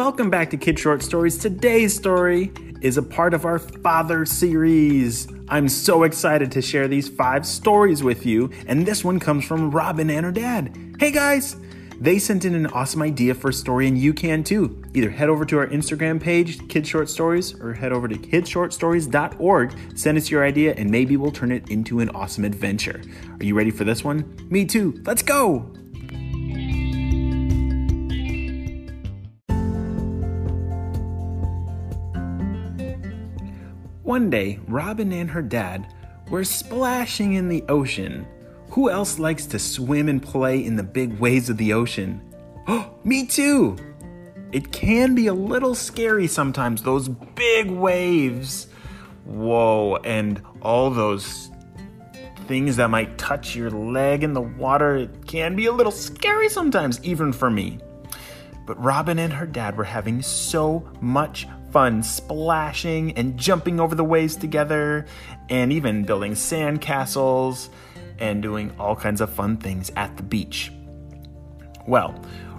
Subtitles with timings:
[0.00, 1.36] Welcome back to Kid Short Stories.
[1.36, 2.50] Today's story
[2.80, 5.28] is a part of our Father series.
[5.46, 9.70] I'm so excited to share these five stories with you, and this one comes from
[9.70, 10.74] Robin and her dad.
[10.98, 11.54] Hey guys!
[12.00, 14.82] They sent in an awesome idea for a story, and you can too.
[14.94, 19.98] Either head over to our Instagram page, Kid Short Stories, or head over to kidshortstories.org,
[19.98, 23.02] send us your idea, and maybe we'll turn it into an awesome adventure.
[23.38, 24.34] Are you ready for this one?
[24.48, 24.98] Me too.
[25.04, 25.70] Let's go!
[34.10, 35.86] One day, Robin and her dad
[36.30, 38.26] were splashing in the ocean.
[38.70, 42.20] Who else likes to swim and play in the big waves of the ocean?
[42.66, 43.76] Oh, me too!
[44.50, 48.66] It can be a little scary sometimes, those big waves.
[49.26, 51.48] Whoa, and all those
[52.48, 54.96] things that might touch your leg in the water.
[54.96, 57.78] It can be a little scary sometimes, even for me.
[58.66, 64.04] But Robin and her dad were having so much fun splashing and jumping over the
[64.04, 65.06] waves together,
[65.48, 67.70] and even building sand castles
[68.18, 70.72] and doing all kinds of fun things at the beach.
[71.86, 72.14] Well,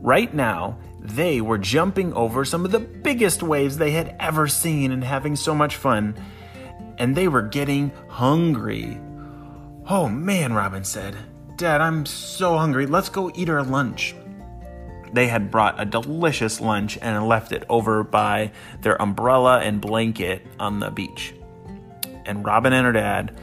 [0.00, 4.92] right now, they were jumping over some of the biggest waves they had ever seen
[4.92, 6.14] and having so much fun,
[6.98, 8.98] and they were getting hungry.
[9.88, 11.16] Oh man, Robin said,
[11.56, 12.86] Dad, I'm so hungry.
[12.86, 14.14] Let's go eat our lunch
[15.12, 20.46] they had brought a delicious lunch and left it over by their umbrella and blanket
[20.58, 21.34] on the beach.
[22.24, 23.38] And Robin and her dad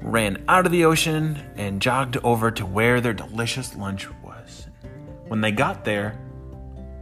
[0.00, 4.68] ran out of the ocean and jogged over to where their delicious lunch was.
[5.28, 6.18] When they got there,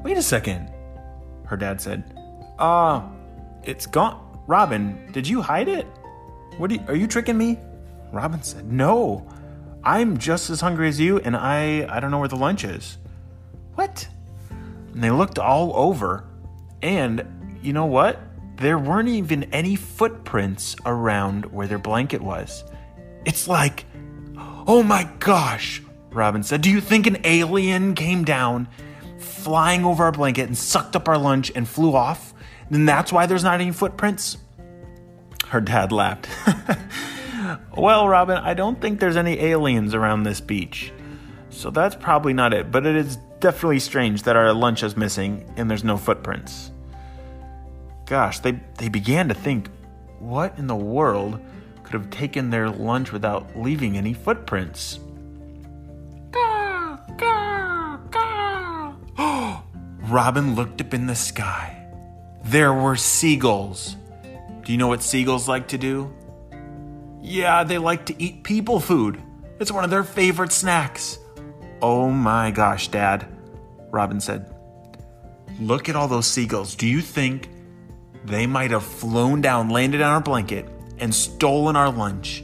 [0.03, 0.71] wait a second,
[1.47, 2.05] her dad said.
[2.59, 3.13] Ah, uh,
[3.63, 4.25] it's gone.
[4.47, 5.87] Robin, did you hide it?
[6.57, 7.59] What are you, are you tricking me?
[8.13, 9.29] Robin said, No,
[9.85, 12.99] I'm just as hungry as you, and I, I don't know where the lunch is.
[13.79, 14.09] What?
[14.93, 16.25] And they looked all over,
[16.83, 17.25] and
[17.63, 18.19] you know what?
[18.57, 22.65] There weren't even any footprints around where their blanket was.
[23.25, 23.85] It's like,
[24.67, 25.81] oh my gosh,
[26.11, 26.61] Robin said.
[26.61, 28.67] Do you think an alien came down,
[29.21, 32.35] flying over our blanket, and sucked up our lunch and flew off?
[32.71, 34.39] Then that's why there's not any footprints?
[35.47, 36.29] Her dad laughed.
[37.77, 40.93] well, Robin, I don't think there's any aliens around this beach.
[41.51, 45.53] So that's probably not it, but it is definitely strange that our lunch is missing
[45.57, 46.71] and there's no footprints.
[48.07, 49.69] Gosh, they, they began to think,
[50.19, 51.41] what in the world
[51.83, 54.99] could have taken their lunch without leaving any footprints?
[59.99, 61.75] Robin looked up in the sky.
[62.45, 63.97] There were seagulls.
[64.65, 66.13] Do you know what seagulls like to do?
[67.21, 69.23] Yeah, they like to eat people food.
[69.61, 71.19] It's one of their favorite snacks.
[71.81, 73.27] Oh my gosh, Dad,
[73.91, 74.53] Robin said.
[75.61, 76.75] Look at all those seagulls.
[76.75, 77.49] Do you think
[78.25, 80.69] they might have flown down, landed on our blanket,
[80.99, 82.43] and stolen our lunch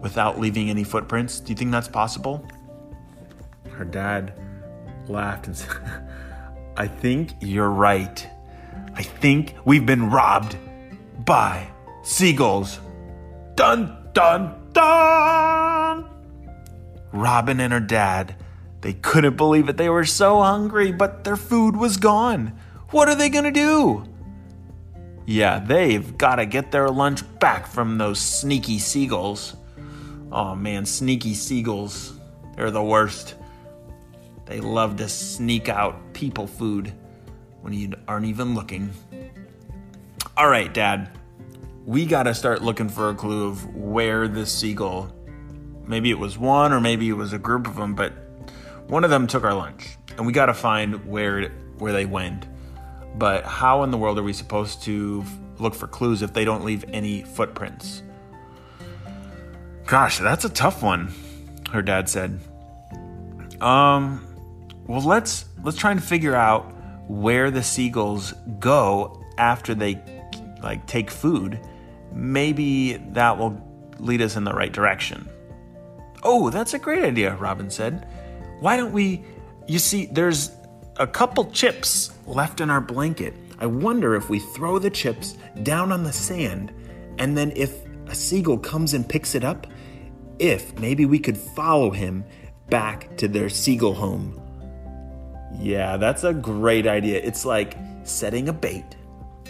[0.00, 1.40] without leaving any footprints?
[1.40, 2.48] Do you think that's possible?
[3.70, 4.34] Her dad
[5.08, 5.70] laughed and said,
[6.76, 8.26] I think you're right.
[8.94, 10.56] I think we've been robbed
[11.24, 11.68] by
[12.02, 12.80] seagulls.
[13.54, 16.08] Dun, dun, dun!
[17.12, 18.36] Robin and her dad
[18.80, 19.76] they couldn't believe it.
[19.76, 22.58] They were so hungry, but their food was gone.
[22.90, 24.04] What are they going to do?
[25.26, 29.56] Yeah, they've got to get their lunch back from those sneaky seagulls.
[30.32, 32.18] Oh man, sneaky seagulls.
[32.56, 33.34] They're the worst.
[34.46, 36.92] They love to sneak out people food
[37.60, 38.90] when you aren't even looking.
[40.36, 41.10] All right, Dad.
[41.84, 45.14] We got to start looking for a clue of where this seagull.
[45.86, 48.12] Maybe it was one or maybe it was a group of them, but
[48.88, 52.46] one of them took our lunch, and we got to find where where they went.
[53.16, 55.24] But how in the world are we supposed to
[55.58, 58.02] look for clues if they don't leave any footprints?
[59.86, 61.12] Gosh, that's a tough one,
[61.70, 62.40] her dad said.
[63.60, 64.26] Um,
[64.86, 66.72] well, let's let's try and figure out
[67.08, 70.00] where the seagulls go after they
[70.62, 71.60] like take food.
[72.12, 73.62] Maybe that will
[73.98, 75.28] lead us in the right direction.
[76.22, 78.06] Oh, that's a great idea, Robin said.
[78.60, 79.24] Why don't we?
[79.66, 80.50] You see, there's
[80.96, 83.34] a couple chips left in our blanket.
[83.58, 86.72] I wonder if we throw the chips down on the sand,
[87.18, 87.74] and then if
[88.06, 89.66] a seagull comes and picks it up,
[90.38, 92.24] if maybe we could follow him
[92.68, 94.40] back to their seagull home.
[95.58, 97.20] Yeah, that's a great idea.
[97.22, 98.84] It's like setting a bait,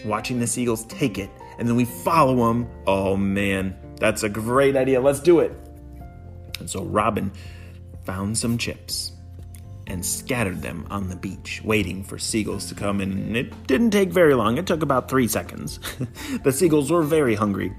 [0.04, 2.68] watching the seagulls take it, and then we follow them.
[2.86, 5.00] Oh man, that's a great idea.
[5.00, 5.52] Let's do it.
[6.60, 7.30] And so Robin
[8.08, 9.12] found some chips
[9.86, 13.02] and scattered them on the beach, waiting for seagulls to come.
[13.02, 15.78] And it didn't take very long, it took about three seconds.
[16.42, 17.70] the seagulls were very hungry.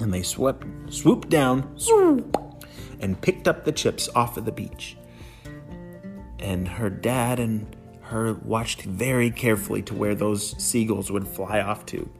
[0.00, 1.78] And they swept, swooped down
[2.98, 4.96] and picked up the chips off of the beach.
[6.40, 11.86] And her dad and her watched very carefully to where those seagulls would fly off
[11.86, 12.10] to.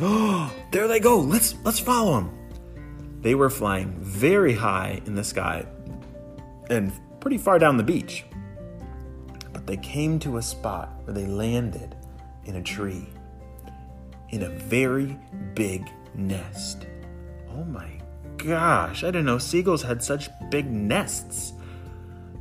[0.00, 1.18] Oh, there they go.
[1.18, 2.38] Let's let's follow them.
[3.22, 5.64] They were flying very high in the sky
[6.70, 8.24] and pretty far down the beach.
[9.52, 11.96] But they came to a spot where they landed
[12.44, 13.08] in a tree
[14.30, 15.18] in a very
[15.54, 16.86] big nest.
[17.50, 18.00] Oh my
[18.36, 21.52] gosh, I didn't know seagulls had such big nests.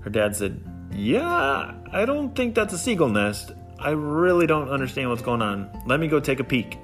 [0.01, 0.61] Her dad said,
[0.91, 3.51] Yeah, I don't think that's a seagull nest.
[3.79, 5.69] I really don't understand what's going on.
[5.85, 6.77] Let me go take a peek.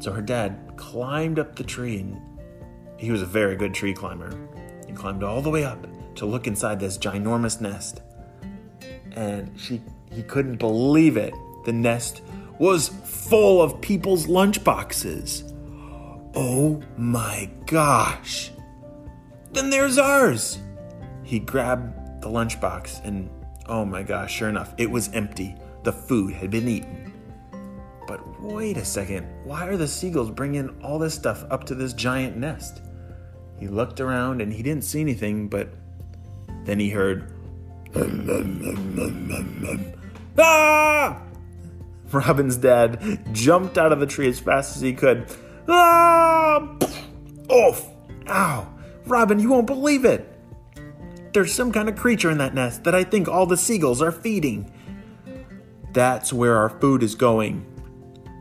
[0.00, 2.20] So her dad climbed up the tree, and
[2.98, 4.30] he was a very good tree climber.
[4.86, 5.84] He climbed all the way up
[6.16, 8.02] to look inside this ginormous nest.
[9.12, 9.80] And she
[10.12, 11.34] he couldn't believe it.
[11.64, 12.22] The nest
[12.58, 15.52] was full of people's lunchboxes.
[16.34, 18.50] Oh my gosh.
[19.52, 20.58] Then there's ours.
[21.22, 23.30] He grabbed the lunchbox and
[23.66, 25.56] oh my gosh, sure enough, it was empty.
[25.82, 27.12] The food had been eaten.
[28.06, 31.92] But wait a second, why are the seagulls bringing all this stuff up to this
[31.92, 32.82] giant nest?
[33.58, 35.68] He looked around and he didn't see anything, but
[36.66, 37.32] then he heard,
[40.38, 41.22] Ah!
[42.12, 45.26] Robin's dad jumped out of the tree as fast as he could.
[45.68, 46.76] Ah!
[47.52, 47.86] Oof!
[48.28, 48.72] Ow!
[49.06, 50.32] Robin, you won't believe it!
[51.32, 54.12] There's some kind of creature in that nest that I think all the seagulls are
[54.12, 54.72] feeding.
[55.92, 57.64] That's where our food is going.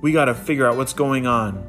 [0.02, 1.66] We gotta figure out what's going on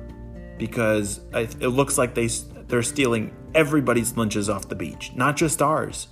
[0.59, 2.29] because it looks like they,
[2.69, 6.09] they're stealing everybody's lunches off the beach, not just ours.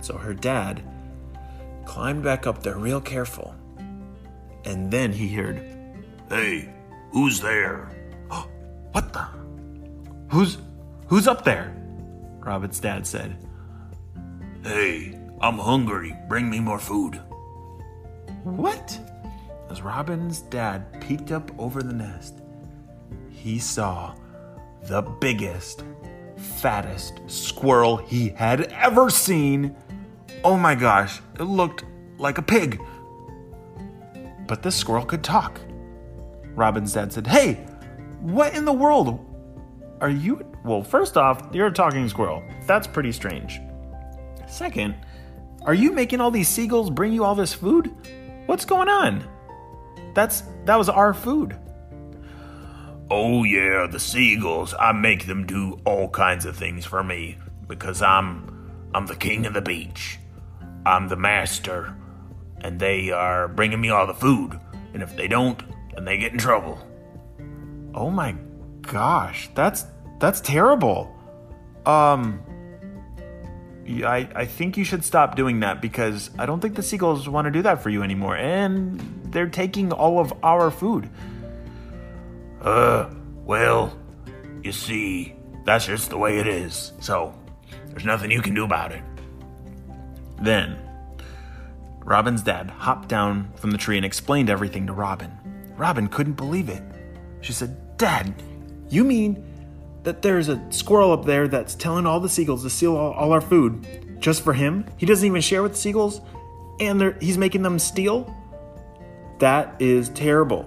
[0.00, 0.82] So her dad
[1.84, 3.54] climbed back up there real careful.
[4.64, 5.62] And then he heard,
[6.28, 6.68] Hey,
[7.12, 7.90] who's there?
[8.92, 9.26] What the?
[10.30, 10.58] Who's
[11.06, 11.76] who's up there?
[12.40, 13.36] Robin's dad said.
[14.62, 16.16] Hey, I'm hungry.
[16.28, 17.20] Bring me more food.
[18.42, 18.98] What?
[19.70, 22.40] As Robin's dad peeked up over the nest,
[23.30, 24.14] he saw
[24.82, 25.84] the biggest,
[26.36, 29.76] fattest squirrel he had ever seen.
[30.42, 31.84] Oh my gosh, it looked
[32.18, 32.80] like a pig.
[34.46, 35.60] But this squirrel could talk.
[36.54, 37.54] Robin's dad said, Hey,
[38.20, 39.26] what in the world?
[40.00, 40.46] Are you.
[40.64, 42.42] Well, first off, you're a talking squirrel.
[42.66, 43.60] That's pretty strange.
[44.46, 44.94] Second,
[45.62, 47.94] are you making all these seagulls bring you all this food?
[48.46, 49.24] What's going on?
[50.14, 51.56] That's that was our food.
[53.10, 54.74] Oh yeah, the seagulls.
[54.78, 59.46] I make them do all kinds of things for me because I'm I'm the king
[59.46, 60.19] of the beach.
[60.90, 61.94] I'm the master,
[62.60, 64.58] and they are bringing me all the food.
[64.92, 65.62] And if they don't,
[65.94, 66.84] then they get in trouble.
[67.94, 68.34] Oh my
[68.82, 69.86] gosh, that's
[70.18, 71.14] that's terrible.
[71.86, 72.42] Um
[73.88, 77.46] I, I think you should stop doing that because I don't think the seagulls want
[77.46, 78.36] to do that for you anymore.
[78.36, 79.00] And
[79.32, 81.08] they're taking all of our food.
[82.62, 83.10] Uh,
[83.44, 83.96] well,
[84.62, 86.92] you see, that's just the way it is.
[87.00, 87.34] So,
[87.88, 89.02] there's nothing you can do about it.
[90.40, 90.78] Then,
[92.04, 95.30] Robin's dad hopped down from the tree and explained everything to Robin.
[95.76, 96.82] Robin couldn't believe it.
[97.40, 98.34] She said, Dad,
[98.88, 99.44] you mean
[100.02, 103.32] that there's a squirrel up there that's telling all the seagulls to steal all, all
[103.32, 104.86] our food just for him?
[104.96, 106.20] He doesn't even share with the seagulls,
[106.80, 108.34] and he's making them steal?
[109.38, 110.64] That is terrible.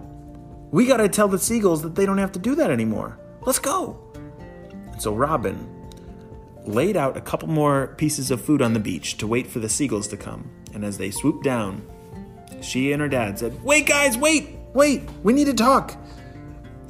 [0.72, 3.20] We gotta tell the seagulls that they don't have to do that anymore.
[3.42, 4.00] Let's go.
[4.92, 5.83] And so Robin
[6.66, 9.70] laid out a couple more pieces of food on the beach to wait for the
[9.70, 10.50] seagulls to come.
[10.74, 11.86] And as they swooped down,
[12.62, 15.96] she and her dad said, Wait, guys, wait, wait, we need to talk.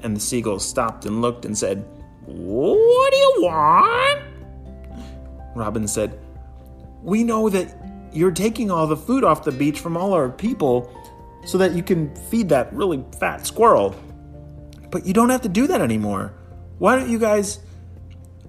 [0.03, 1.86] And the seagulls stopped and looked and said,
[2.25, 4.22] What do you want?
[5.56, 6.20] Robin said,
[7.01, 7.75] We know that
[8.12, 10.92] you're taking all the food off the beach from all our people
[11.46, 13.96] so that you can feed that really fat squirrel.
[14.92, 16.34] But you don't have to do that anymore.
[16.77, 17.60] why don't you guys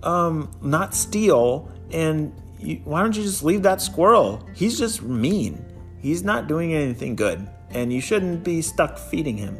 [0.04, 4.46] um, not steal and you, why don't you just leave that squirrel?
[4.54, 5.64] He's just mean.
[5.98, 9.58] He's not doing anything good, and you shouldn't be stuck feeding him.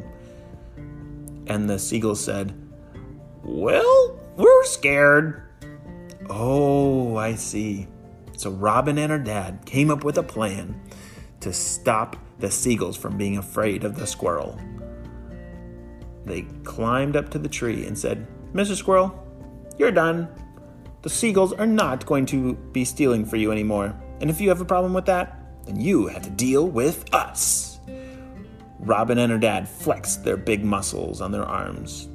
[1.47, 2.53] And the seagull said,
[3.43, 5.43] Well, we're scared.
[6.29, 7.87] Oh, I see.
[8.37, 10.79] So Robin and her dad came up with a plan
[11.39, 14.59] to stop the seagulls from being afraid of the squirrel.
[16.25, 18.75] They climbed up to the tree and said, Mr.
[18.75, 19.24] Squirrel,
[19.77, 20.27] you're done.
[21.01, 23.95] The seagulls are not going to be stealing for you anymore.
[24.21, 27.79] And if you have a problem with that, then you have to deal with us.
[28.79, 32.07] Robin and her dad flexed their big muscles on their arms.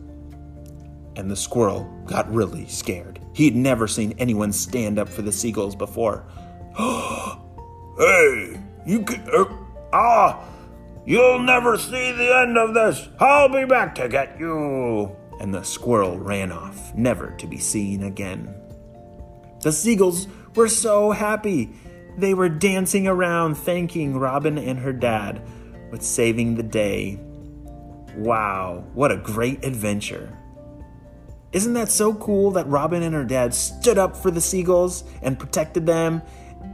[1.16, 3.20] And the squirrel got really scared.
[3.32, 6.24] He'd never seen anyone stand up for the seagulls before.
[6.76, 9.28] hey, you can.
[9.32, 9.44] Uh,
[9.92, 10.44] ah!
[11.06, 13.08] You'll never see the end of this.
[13.18, 15.16] I'll be back to get you.
[15.40, 18.54] And the squirrel ran off, never to be seen again.
[19.62, 21.70] The seagulls were so happy.
[22.16, 25.42] They were dancing around, thanking Robin and her dad
[25.90, 27.18] with saving the day.
[28.14, 30.36] Wow, what a great adventure!
[31.52, 35.38] Isn't that so cool that Robin and her dad stood up for the seagulls and
[35.38, 36.22] protected them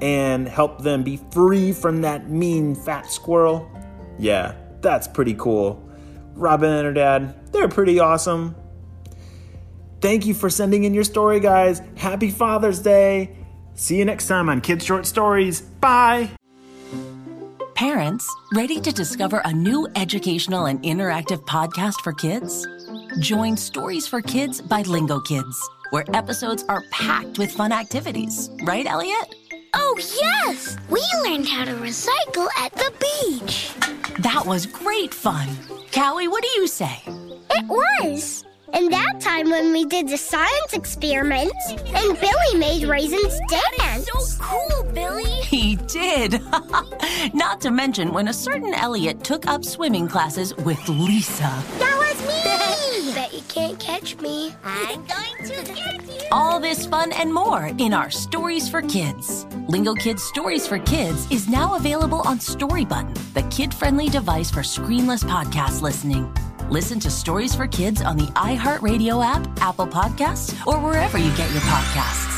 [0.02, 3.70] and helped them be free from that mean fat squirrel?
[4.18, 5.82] Yeah, that's pretty cool.
[6.36, 8.54] Robin and her dad, they're pretty awesome.
[10.00, 11.80] Thank you for sending in your story, guys.
[11.96, 13.36] Happy Father's Day.
[13.74, 15.60] See you next time on Kids Short Stories.
[15.60, 16.30] Bye.
[17.74, 22.66] Parents, ready to discover a new educational and interactive podcast for kids?
[23.20, 28.50] Join Stories for Kids by Lingo Kids, where episodes are packed with fun activities.
[28.62, 29.34] Right, Elliot?
[29.74, 30.78] Oh, yes!
[30.88, 33.72] We learned how to recycle at the beach.
[34.20, 35.48] That was great fun.
[35.96, 37.00] Callie, what do you say?
[37.06, 38.44] It was.
[38.74, 44.06] And that time when we did the science experiments and Billy made raisins dance.
[44.06, 45.24] So cool, Billy.
[45.46, 46.42] He did.
[47.34, 51.50] Not to mention when a certain Elliot took up swimming classes with Lisa.
[51.78, 53.12] That was me.
[53.14, 54.54] Bet you can't catch me.
[54.64, 56.28] I'm going to get you.
[56.30, 59.46] All this fun and more in our Stories for Kids.
[59.68, 64.60] Lingo Kids Stories for Kids is now available on Story Button, the kid-friendly device for
[64.60, 66.32] screenless podcast listening.
[66.70, 71.50] Listen to Stories for Kids on the iHeartRadio app, Apple Podcasts, or wherever you get
[71.50, 72.35] your podcasts.